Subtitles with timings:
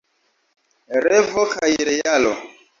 [1.07, 2.37] Revo kaj realo.